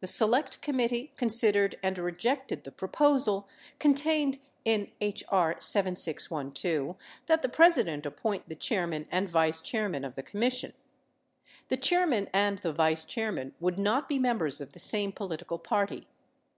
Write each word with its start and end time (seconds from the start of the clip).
The 0.00 0.08
Select 0.08 0.60
Committee 0.60 1.12
consid 1.16 1.52
ered 1.54 1.74
and 1.84 1.96
rejected 1.96 2.64
the 2.64 2.72
proposal 2.72 3.48
(contained 3.78 4.40
in 4.64 4.90
H.R. 5.00 5.54
7612) 5.60 6.96
that 7.26 7.42
the 7.42 7.48
Presi 7.48 7.84
dent 7.84 8.04
appoint 8.04 8.48
the 8.48 8.56
chairman 8.56 9.06
and 9.12 9.28
vice 9.28 9.60
chairman 9.60 10.04
of 10.04 10.16
the 10.16 10.22
Commission. 10.24 10.72
The 11.68 11.76
chairman 11.76 12.28
and 12.32 12.58
the 12.58 12.72
vice 12.72 13.04
chairman 13.04 13.54
would 13.60 13.78
not 13.78 14.08
be 14.08 14.18
members 14.18 14.60
of 14.60 14.72
the 14.72 14.80
same 14.80 15.12
political 15.12 15.60
party. 15.60 16.08